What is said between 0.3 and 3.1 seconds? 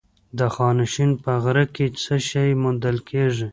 د خانشین په غره کې څه شی موندل